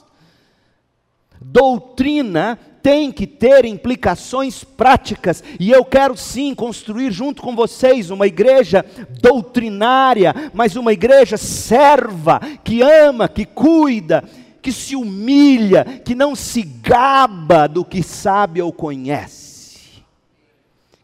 [1.41, 8.25] Doutrina tem que ter implicações práticas, e eu quero sim construir junto com vocês uma
[8.25, 8.83] igreja
[9.21, 14.23] doutrinária, mas uma igreja serva, que ama, que cuida,
[14.61, 19.50] que se humilha, que não se gaba do que sabe ou conhece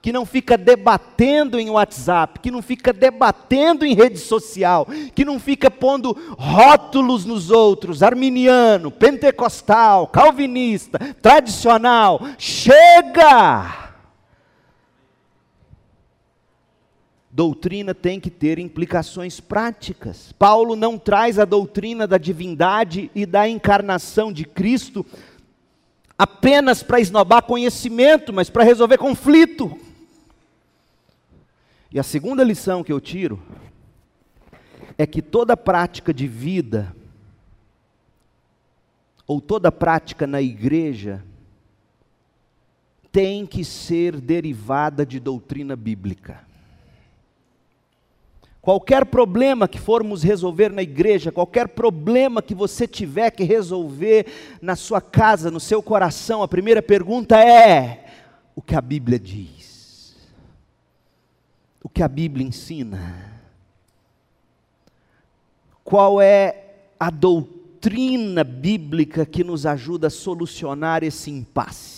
[0.08, 5.38] que não fica debatendo em WhatsApp, que não fica debatendo em rede social, que não
[5.38, 12.22] fica pondo rótulos nos outros, arminiano, pentecostal, calvinista, tradicional.
[12.38, 13.92] Chega!
[17.30, 20.32] Doutrina tem que ter implicações práticas.
[20.40, 25.06] Paulo não traz a doutrina da divindade e da encarnação de Cristo
[26.18, 29.78] apenas para esnobar conhecimento, mas para resolver conflito.
[31.98, 33.42] E a segunda lição que eu tiro
[35.00, 36.96] é que toda prática de vida,
[39.26, 41.26] ou toda prática na igreja,
[43.12, 46.42] tem que ser derivada de doutrina bíblica.
[48.62, 54.28] Qualquer problema que formos resolver na igreja, qualquer problema que você tiver que resolver
[54.62, 58.06] na sua casa, no seu coração, a primeira pergunta é:
[58.56, 59.57] o que a Bíblia diz?
[61.84, 63.42] O que a Bíblia ensina?
[65.84, 66.66] Qual é
[67.00, 71.98] a doutrina bíblica que nos ajuda a solucionar esse impasse?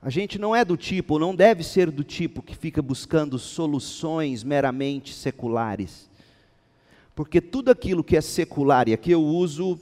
[0.00, 4.44] A gente não é do tipo, não deve ser do tipo que fica buscando soluções
[4.44, 6.10] meramente seculares.
[7.14, 9.80] Porque tudo aquilo que é secular, e aqui eu uso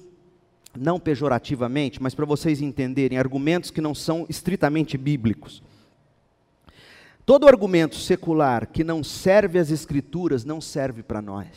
[0.79, 5.61] não pejorativamente, mas para vocês entenderem, argumentos que não são estritamente bíblicos.
[7.25, 11.49] Todo argumento secular que não serve às Escrituras não serve para nós.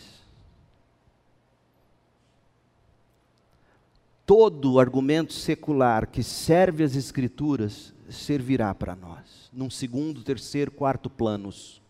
[4.26, 11.82] Todo argumento secular que serve às Escrituras servirá para nós, num segundo, terceiro, quarto planos.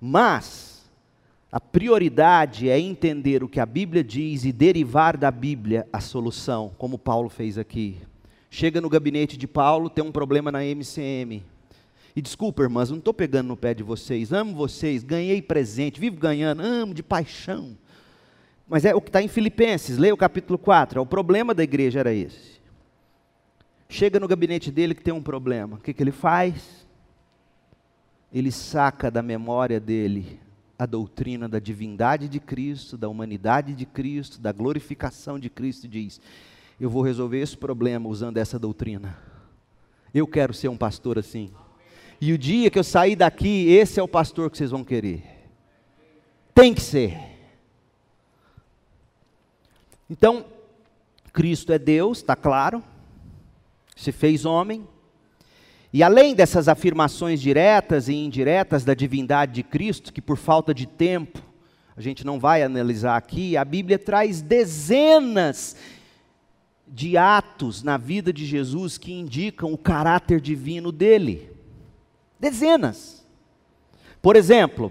[0.00, 0.88] Mas,
[1.50, 6.72] a prioridade é entender o que a Bíblia diz e derivar da Bíblia a solução,
[6.78, 7.98] como Paulo fez aqui.
[8.48, 11.42] Chega no gabinete de Paulo, tem um problema na MCM.
[12.14, 16.16] E desculpa, irmãs, não estou pegando no pé de vocês, amo vocês, ganhei presente, vivo
[16.16, 17.76] ganhando, amo de paixão.
[18.68, 21.00] Mas é o que está em Filipenses, leia o capítulo 4.
[21.00, 22.60] O problema da igreja era esse.
[23.88, 25.76] Chega no gabinete dele que tem um problema.
[25.76, 26.86] O que, que ele faz?
[28.32, 30.38] Ele saca da memória dele
[30.78, 35.88] a doutrina da divindade de Cristo, da humanidade de Cristo, da glorificação de Cristo e
[35.88, 36.20] diz:
[36.80, 39.18] Eu vou resolver esse problema usando essa doutrina.
[40.14, 41.50] Eu quero ser um pastor assim.
[42.20, 45.22] E o dia que eu sair daqui, esse é o pastor que vocês vão querer.
[46.54, 47.18] Tem que ser.
[50.08, 50.44] Então,
[51.32, 52.82] Cristo é Deus, está claro.
[53.96, 54.86] Se fez homem.
[55.92, 60.86] E além dessas afirmações diretas e indiretas da divindade de Cristo, que por falta de
[60.86, 61.42] tempo
[61.96, 65.76] a gente não vai analisar aqui, a Bíblia traz dezenas
[66.86, 71.49] de atos na vida de Jesus que indicam o caráter divino dele.
[72.40, 73.22] Dezenas.
[74.22, 74.90] Por exemplo,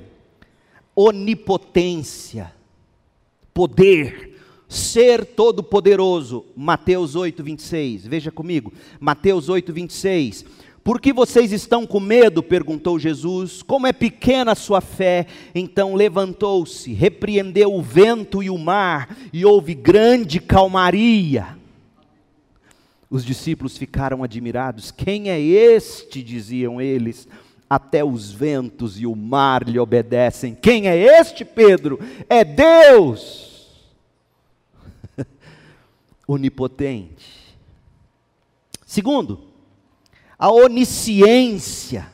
[0.96, 2.54] onipotência,
[3.54, 4.30] poder,
[4.68, 6.46] ser todo-poderoso.
[6.56, 8.06] Mateus 8, 26.
[8.06, 8.72] Veja comigo.
[9.00, 10.46] Mateus 8, 26.
[10.84, 12.42] Por que vocês estão com medo?
[12.42, 13.62] perguntou Jesus.
[13.62, 15.26] Como é pequena a sua fé?
[15.54, 21.59] Então levantou-se, repreendeu o vento e o mar, e houve grande calmaria.
[23.10, 24.92] Os discípulos ficaram admirados.
[24.92, 26.22] Quem é este?
[26.22, 27.28] diziam eles.
[27.68, 30.56] Até os ventos e o mar lhe obedecem.
[30.56, 32.00] Quem é este, Pedro?
[32.28, 33.88] É Deus,
[36.28, 37.40] onipotente.
[38.86, 39.50] Segundo,
[40.38, 42.12] a onisciência,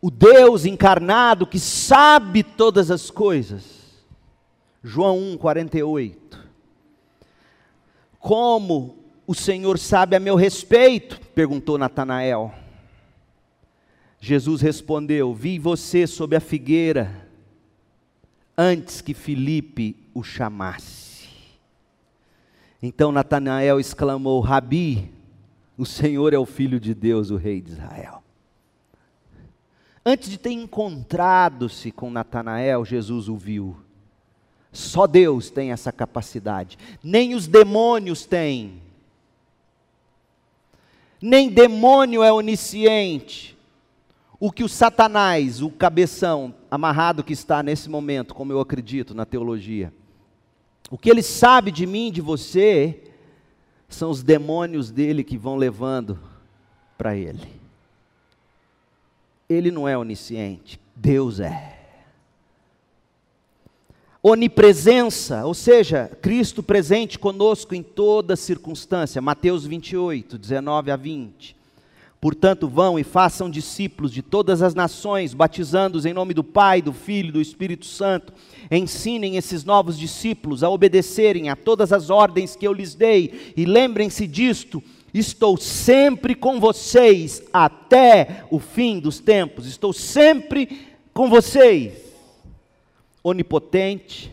[0.00, 3.62] o Deus encarnado que sabe todas as coisas.
[4.82, 6.48] João 1, 48.
[8.18, 11.20] Como o Senhor sabe a meu respeito?
[11.34, 12.54] perguntou Natanael.
[14.20, 17.28] Jesus respondeu: Vi você sob a figueira
[18.56, 21.28] antes que Filipe o chamasse.
[22.82, 25.10] Então Natanael exclamou: Rabi,
[25.76, 28.22] o Senhor é o Filho de Deus, o Rei de Israel.
[30.06, 33.76] Antes de ter encontrado-se com Natanael, Jesus o viu.
[34.70, 38.83] Só Deus tem essa capacidade, nem os demônios têm.
[41.20, 43.56] Nem demônio é onisciente.
[44.38, 49.24] O que o Satanás, o cabeção amarrado que está nesse momento, como eu acredito na
[49.24, 49.92] teologia,
[50.90, 53.02] o que ele sabe de mim, de você,
[53.88, 56.18] são os demônios dele que vão levando
[56.98, 57.48] para ele.
[59.48, 61.73] Ele não é onisciente, Deus é.
[64.26, 69.20] Onipresença, ou seja, Cristo presente conosco em toda circunstância.
[69.20, 71.54] Mateus 28, 19 a 20.
[72.22, 76.94] Portanto, vão e façam discípulos de todas as nações, batizando-os em nome do Pai, do
[76.94, 78.32] Filho e do Espírito Santo.
[78.70, 83.66] Ensinem esses novos discípulos a obedecerem a todas as ordens que eu lhes dei, e
[83.66, 89.66] lembrem-se disto: estou sempre com vocês até o fim dos tempos.
[89.66, 92.03] Estou sempre com vocês.
[93.24, 94.30] Onipotente,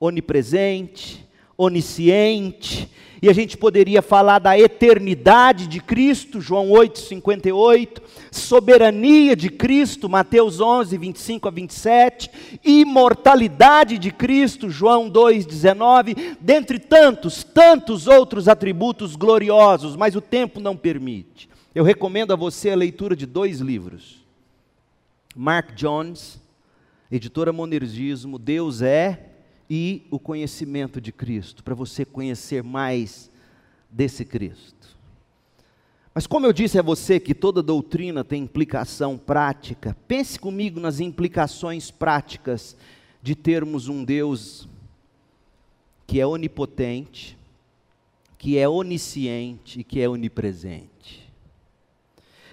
[0.00, 1.24] onipresente,
[1.56, 2.88] onisciente,
[3.22, 10.08] e a gente poderia falar da eternidade de Cristo, João 8, 58, soberania de Cristo,
[10.08, 12.30] Mateus 11, 25 a 27,
[12.64, 20.58] imortalidade de Cristo, João 2, 19, dentre tantos, tantos outros atributos gloriosos, mas o tempo
[20.58, 21.50] não permite.
[21.74, 24.24] Eu recomendo a você a leitura de dois livros.
[25.36, 26.39] Mark Jones,
[27.10, 29.30] editora Monergismo, Deus é
[29.68, 33.30] e o conhecimento de Cristo, para você conhecer mais
[33.90, 34.98] desse Cristo.
[36.12, 40.98] Mas como eu disse a você que toda doutrina tem implicação prática, pense comigo nas
[40.98, 42.76] implicações práticas
[43.22, 44.68] de termos um Deus
[46.06, 47.38] que é onipotente,
[48.36, 51.19] que é onisciente e que é onipresente.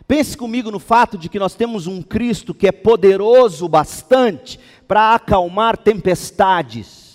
[0.08, 5.14] Pense comigo no fato de que nós temos um Cristo que é poderoso bastante para
[5.14, 7.08] acalmar tempestades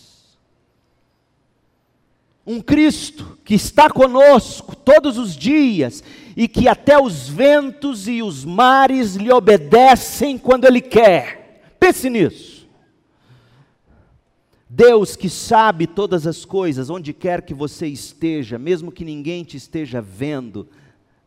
[2.47, 6.03] um Cristo que está conosco todos os dias
[6.37, 11.75] e que até os ventos e os mares lhe obedecem quando Ele quer.
[11.79, 12.67] Pense nisso.
[14.69, 19.57] Deus que sabe todas as coisas, onde quer que você esteja, mesmo que ninguém te
[19.57, 20.67] esteja vendo,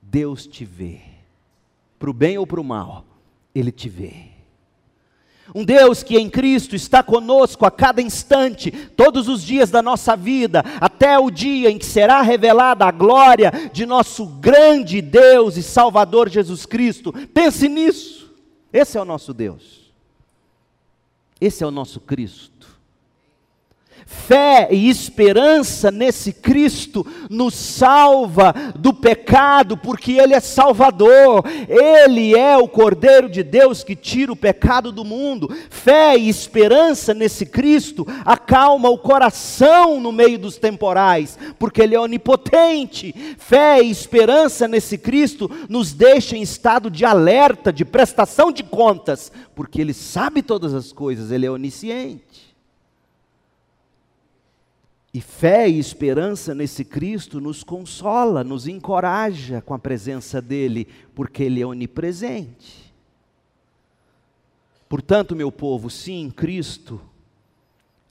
[0.02, 1.15] Deus te vê.
[2.06, 3.04] Para o bem ou para o mal,
[3.56, 4.28] Ele te vê.
[5.56, 10.16] Um Deus que em Cristo está conosco a cada instante, todos os dias da nossa
[10.16, 15.64] vida, até o dia em que será revelada a glória de nosso grande Deus e
[15.64, 17.12] Salvador Jesus Cristo.
[17.34, 18.32] Pense nisso.
[18.72, 19.92] Esse é o nosso Deus.
[21.42, 22.68] Esse é o nosso Cristo.
[24.06, 32.56] Fé e esperança nesse Cristo nos salva do pecado, porque Ele é Salvador, Ele é
[32.56, 35.50] o Cordeiro de Deus que tira o pecado do mundo.
[35.72, 42.00] Fé e esperança nesse Cristo acalma o coração no meio dos temporais, porque Ele é
[42.00, 43.14] onipotente.
[43.40, 49.32] Fé e esperança nesse Cristo nos deixa em estado de alerta, de prestação de contas,
[49.56, 52.35] porque Ele sabe todas as coisas, Ele é onisciente.
[55.16, 61.42] E fé e esperança nesse Cristo nos consola, nos encoraja com a presença dEle, porque
[61.42, 62.94] Ele é onipresente.
[64.90, 67.00] Portanto, meu povo, sim, Cristo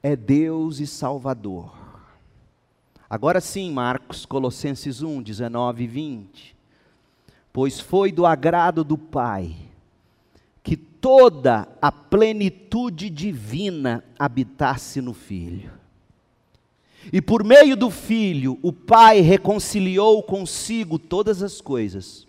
[0.02, 1.76] é Deus e Salvador.
[3.10, 6.56] Agora sim, Marcos, Colossenses 1, 19 e 20.
[7.52, 9.54] Pois foi do agrado do Pai
[10.62, 15.73] que toda a plenitude divina habitasse no Filho
[17.12, 22.26] e por meio do Filho, o Pai reconciliou consigo todas as coisas.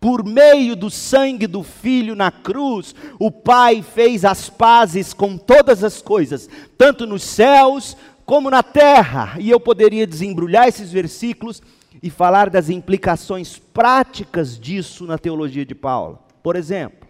[0.00, 5.82] Por meio do sangue do Filho na cruz, o Pai fez as pazes com todas
[5.82, 9.36] as coisas, tanto nos céus como na terra.
[9.40, 11.60] E eu poderia desembrulhar esses versículos
[12.00, 16.20] e falar das implicações práticas disso na teologia de Paulo.
[16.42, 17.07] Por exemplo,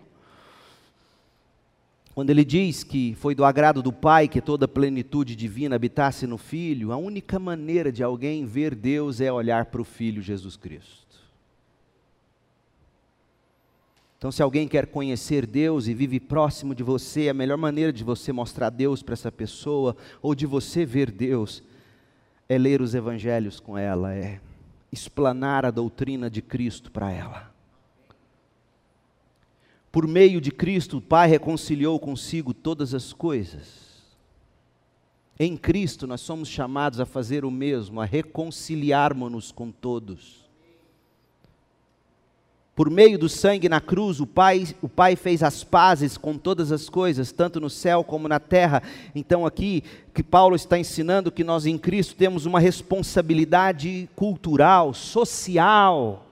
[2.18, 6.26] quando ele diz que foi do agrado do Pai que toda a plenitude divina habitasse
[6.26, 10.56] no Filho, a única maneira de alguém ver Deus é olhar para o Filho Jesus
[10.56, 11.16] Cristo.
[14.18, 18.02] Então, se alguém quer conhecer Deus e vive próximo de você, a melhor maneira de
[18.02, 21.62] você mostrar Deus para essa pessoa, ou de você ver Deus,
[22.48, 24.40] é ler os evangelhos com ela, é
[24.90, 27.57] explanar a doutrina de Cristo para ela.
[29.90, 33.88] Por meio de Cristo, o Pai reconciliou consigo todas as coisas.
[35.40, 40.48] Em Cristo, nós somos chamados a fazer o mesmo, a reconciliarmos-nos com todos.
[42.74, 46.70] Por meio do sangue na cruz, o pai, o pai fez as pazes com todas
[46.70, 48.82] as coisas, tanto no céu como na terra.
[49.14, 49.82] Então, aqui,
[50.14, 56.27] que Paulo está ensinando que nós em Cristo temos uma responsabilidade cultural, social,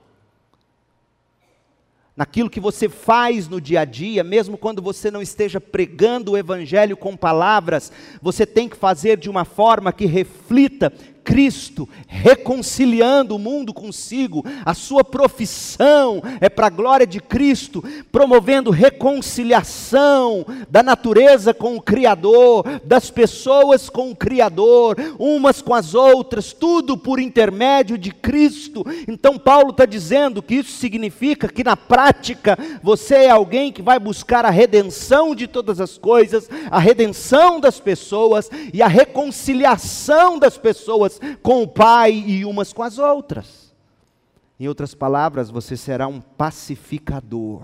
[2.16, 6.38] naquilo que você faz no dia a dia, mesmo quando você não esteja pregando o
[6.38, 7.92] Evangelho com palavras,
[8.22, 10.92] você tem que fazer de uma forma que reflita
[11.26, 18.70] Cristo, reconciliando o mundo consigo, a sua profissão é para a glória de Cristo, promovendo
[18.70, 26.52] reconciliação da natureza com o Criador, das pessoas com o Criador, umas com as outras,
[26.52, 28.86] tudo por intermédio de Cristo.
[29.08, 33.98] Então, Paulo está dizendo que isso significa que na prática você é alguém que vai
[33.98, 40.56] buscar a redenção de todas as coisas, a redenção das pessoas e a reconciliação das
[40.56, 43.74] pessoas com o Pai e umas com as outras.
[44.58, 47.62] Em outras palavras, você será um pacificador.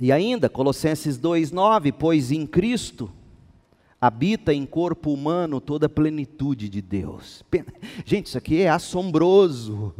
[0.00, 3.10] E ainda, Colossenses 2,9: Pois em Cristo
[4.00, 7.44] habita em corpo humano toda a plenitude de Deus.
[8.04, 9.92] Gente, isso aqui é assombroso.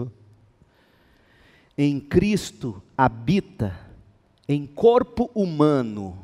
[1.76, 3.76] Em Cristo habita
[4.48, 6.18] em corpo humano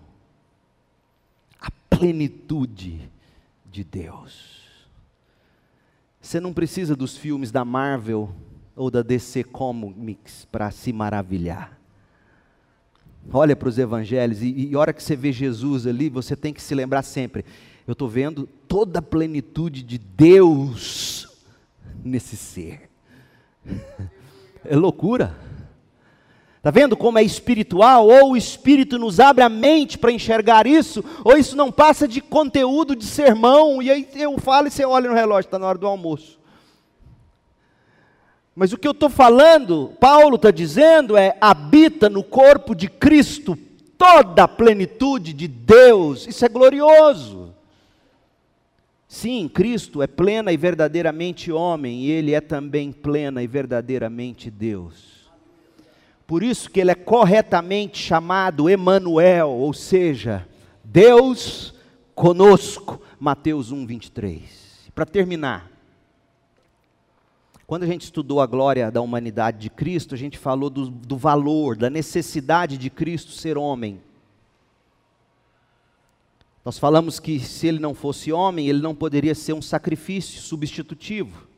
[1.60, 3.08] a plenitude
[3.70, 4.63] de Deus.
[6.24, 8.34] Você não precisa dos filmes da Marvel
[8.74, 11.78] ou da DC Comics para se maravilhar.
[13.30, 16.62] Olha para os evangelhos e, e hora que você vê Jesus ali, você tem que
[16.62, 17.44] se lembrar sempre:
[17.86, 21.28] eu estou vendo toda a plenitude de Deus
[22.02, 22.88] nesse ser.
[24.66, 25.36] É loucura.
[26.64, 28.08] Está vendo como é espiritual?
[28.08, 32.22] Ou o Espírito nos abre a mente para enxergar isso, ou isso não passa de
[32.22, 35.76] conteúdo de sermão, e aí eu falo e você olha no relógio, está na hora
[35.76, 36.40] do almoço.
[38.56, 43.58] Mas o que eu estou falando, Paulo está dizendo é: habita no corpo de Cristo
[43.98, 47.54] toda a plenitude de Deus, isso é glorioso.
[49.06, 55.13] Sim, Cristo é plena e verdadeiramente homem, e Ele é também plena e verdadeiramente Deus.
[56.34, 60.44] Por isso que ele é corretamente chamado Emanuel, ou seja,
[60.82, 61.72] Deus
[62.12, 63.00] conosco.
[63.20, 64.90] Mateus 1, 23.
[64.92, 65.70] Para terminar,
[67.68, 71.16] quando a gente estudou a glória da humanidade de Cristo, a gente falou do, do
[71.16, 74.00] valor, da necessidade de Cristo ser homem.
[76.64, 81.53] Nós falamos que se ele não fosse homem, ele não poderia ser um sacrifício substitutivo.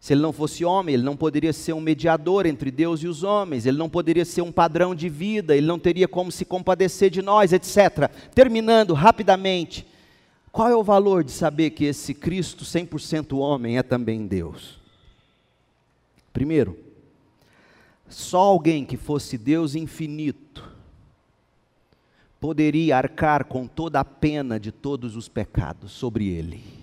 [0.00, 3.22] Se ele não fosse homem, ele não poderia ser um mediador entre Deus e os
[3.22, 7.10] homens, ele não poderia ser um padrão de vida, ele não teria como se compadecer
[7.10, 8.08] de nós, etc.
[8.32, 9.86] Terminando rapidamente,
[10.52, 14.78] qual é o valor de saber que esse Cristo 100% homem é também Deus?
[16.32, 16.78] Primeiro,
[18.08, 20.76] só alguém que fosse Deus infinito
[22.40, 26.77] poderia arcar com toda a pena de todos os pecados sobre ele.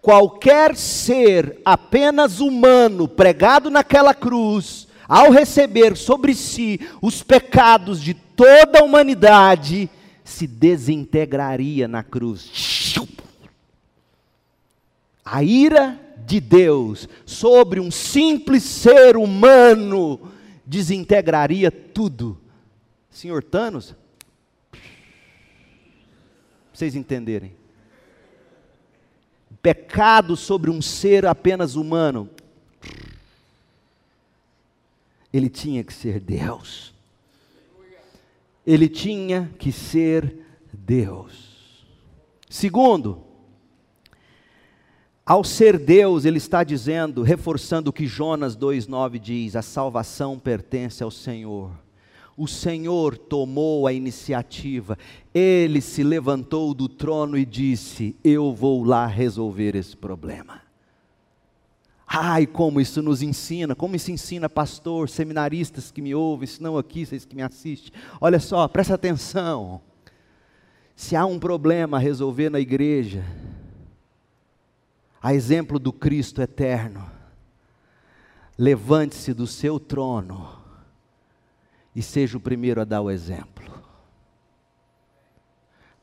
[0.00, 8.80] Qualquer ser apenas humano pregado naquela cruz, ao receber sobre si os pecados de toda
[8.80, 9.90] a humanidade,
[10.24, 12.94] se desintegraria na cruz.
[15.24, 20.32] A ira de Deus sobre um simples ser humano
[20.64, 22.38] desintegraria tudo.
[23.10, 23.94] Senhor Thanos,
[26.72, 27.52] vocês entenderem
[29.66, 32.30] pecado sobre um ser apenas humano,
[35.32, 36.94] ele tinha que ser Deus.
[38.64, 40.36] Ele tinha que ser
[40.72, 41.84] Deus.
[42.48, 43.24] Segundo,
[45.24, 51.02] ao ser Deus, ele está dizendo, reforçando o que Jonas 2,9 diz: a salvação pertence
[51.02, 51.72] ao Senhor
[52.36, 54.98] o Senhor tomou a iniciativa,
[55.32, 60.60] ele se levantou do trono e disse: Eu vou lá resolver esse problema.
[62.06, 66.78] Ai, como isso nos ensina, como isso ensina pastor, seminaristas que me ouvem, se não
[66.78, 67.92] aqui, vocês que me assistem.
[68.20, 69.80] Olha só, presta atenção.
[70.94, 73.24] Se há um problema a resolver na igreja,
[75.20, 77.10] a exemplo do Cristo eterno,
[78.56, 80.55] levante-se do seu trono
[81.96, 83.64] e seja o primeiro a dar o exemplo.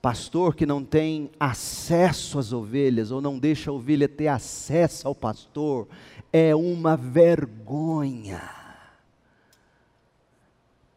[0.01, 5.13] Pastor que não tem acesso às ovelhas, ou não deixa a ovelha ter acesso ao
[5.13, 5.87] pastor,
[6.33, 8.41] é uma vergonha.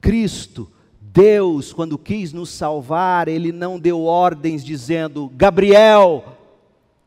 [0.01, 6.39] Cristo, Deus, quando quis nos salvar, Ele não deu ordens dizendo: Gabriel,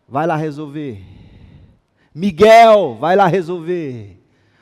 [0.07, 1.03] vai lá resolver.
[2.13, 4.18] Miguel, vai lá resolver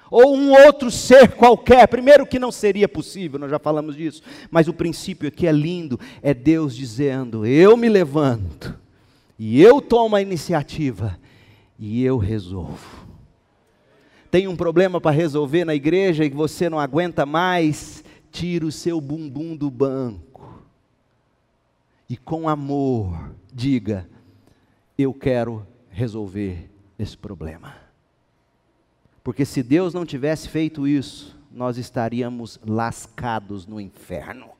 [0.10, 1.88] ou um outro ser qualquer.
[1.88, 6.00] Primeiro, que não seria possível, nós já falamos disso, mas o princípio aqui é lindo:
[6.22, 8.78] é Deus dizendo, eu me levanto,
[9.38, 11.18] e eu tomo a iniciativa,
[11.78, 13.08] e eu resolvo.
[14.30, 18.72] Tem um problema para resolver na igreja e que você não aguenta mais, tira o
[18.72, 20.64] seu bumbum do banco,
[22.10, 24.08] e com amor, diga:
[24.98, 27.87] eu quero resolver esse problema.
[29.28, 34.52] Porque se Deus não tivesse feito isso, nós estaríamos lascados no inferno.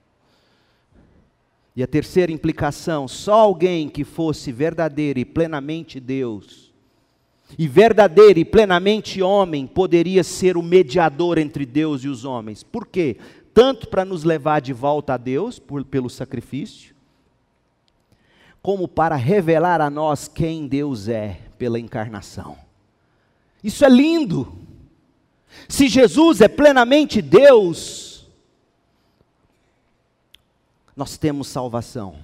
[1.74, 6.74] E a terceira implicação: só alguém que fosse verdadeiro e plenamente Deus,
[7.58, 12.62] e verdadeiro e plenamente homem, poderia ser o mediador entre Deus e os homens.
[12.62, 13.16] Por quê?
[13.54, 16.94] Tanto para nos levar de volta a Deus, por, pelo sacrifício,
[18.62, 22.67] como para revelar a nós quem Deus é pela encarnação.
[23.64, 24.58] Isso é lindo.
[25.68, 28.28] Se Jesus é plenamente Deus,
[30.96, 32.16] nós temos salvação.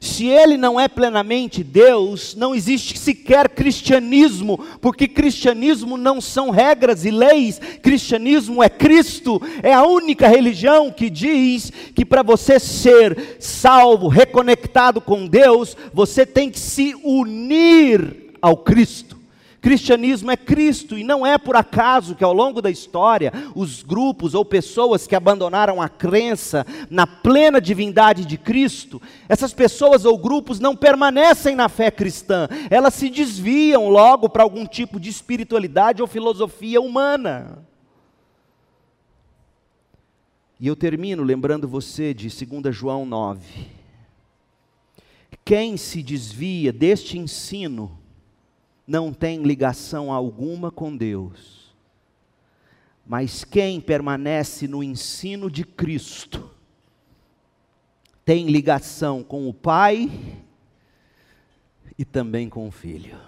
[0.00, 7.04] Se ele não é plenamente Deus, não existe sequer cristianismo, porque cristianismo não são regras
[7.04, 13.36] e leis, cristianismo é Cristo, é a única religião que diz que para você ser
[13.40, 19.23] salvo, reconectado com Deus, você tem que se unir ao Cristo.
[19.64, 24.34] Cristianismo é Cristo, e não é por acaso que ao longo da história, os grupos
[24.34, 30.60] ou pessoas que abandonaram a crença na plena divindade de Cristo, essas pessoas ou grupos
[30.60, 36.06] não permanecem na fé cristã, elas se desviam logo para algum tipo de espiritualidade ou
[36.06, 37.66] filosofia humana.
[40.60, 43.66] E eu termino lembrando você de 2 João 9.
[45.42, 48.03] Quem se desvia deste ensino,
[48.86, 51.74] não tem ligação alguma com Deus.
[53.06, 56.50] Mas quem permanece no ensino de Cristo
[58.24, 60.10] tem ligação com o Pai
[61.98, 63.18] e também com o Filho.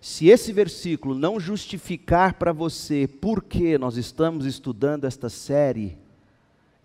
[0.00, 5.98] Se esse versículo não justificar para você por que nós estamos estudando esta série,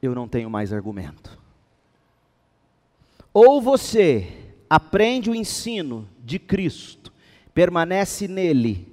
[0.01, 1.37] eu não tenho mais argumento.
[3.33, 7.12] Ou você aprende o ensino de Cristo,
[7.53, 8.91] permanece nele,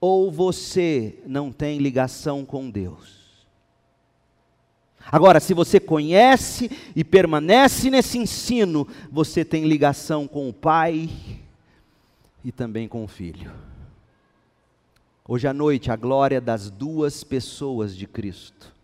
[0.00, 3.18] ou você não tem ligação com Deus.
[5.10, 11.08] Agora, se você conhece e permanece nesse ensino, você tem ligação com o Pai
[12.44, 13.50] e também com o Filho.
[15.26, 18.74] Hoje à noite, a glória das duas pessoas de Cristo,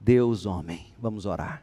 [0.00, 0.86] Deus, homem.
[0.98, 1.62] Vamos orar.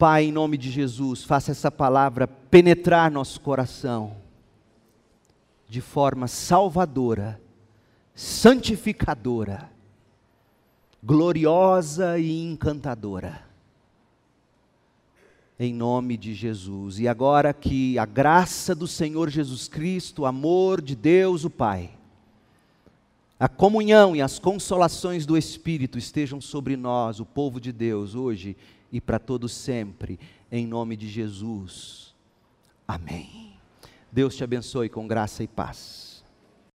[0.00, 4.16] Pai, em nome de Jesus, faça essa palavra penetrar nosso coração
[5.68, 7.38] de forma salvadora,
[8.14, 9.70] santificadora,
[11.04, 13.44] gloriosa e encantadora.
[15.58, 16.98] Em nome de Jesus.
[16.98, 21.90] E agora que a graça do Senhor Jesus Cristo, o amor de Deus, o Pai,
[23.38, 28.56] a comunhão e as consolações do Espírito estejam sobre nós, o povo de Deus, hoje
[28.92, 30.18] e para todos sempre,
[30.50, 32.14] em nome de Jesus.
[32.86, 33.54] Amém.
[34.10, 36.09] Deus te abençoe com graça e paz.